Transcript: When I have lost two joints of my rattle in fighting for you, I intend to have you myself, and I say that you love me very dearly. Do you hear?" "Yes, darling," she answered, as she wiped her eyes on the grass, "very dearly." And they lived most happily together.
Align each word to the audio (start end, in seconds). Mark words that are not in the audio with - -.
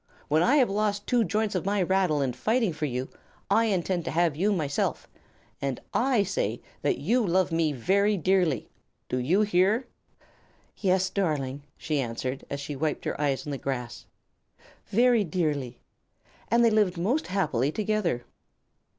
When 0.29 0.41
I 0.41 0.55
have 0.55 0.67
lost 0.71 1.05
two 1.05 1.23
joints 1.23 1.53
of 1.53 1.63
my 1.63 1.79
rattle 1.83 2.23
in 2.23 2.33
fighting 2.33 2.73
for 2.73 2.85
you, 2.87 3.07
I 3.51 3.65
intend 3.65 4.03
to 4.05 4.09
have 4.09 4.35
you 4.35 4.51
myself, 4.51 5.07
and 5.61 5.79
I 5.93 6.23
say 6.23 6.59
that 6.81 6.97
you 6.97 7.23
love 7.23 7.51
me 7.51 7.71
very 7.71 8.17
dearly. 8.17 8.67
Do 9.09 9.19
you 9.19 9.41
hear?" 9.43 9.85
"Yes, 10.75 11.11
darling," 11.11 11.61
she 11.77 12.01
answered, 12.01 12.43
as 12.49 12.59
she 12.59 12.75
wiped 12.75 13.05
her 13.05 13.21
eyes 13.21 13.45
on 13.45 13.51
the 13.51 13.59
grass, 13.59 14.07
"very 14.87 15.23
dearly." 15.23 15.77
And 16.47 16.65
they 16.65 16.71
lived 16.71 16.97
most 16.97 17.27
happily 17.27 17.71
together. 17.71 18.25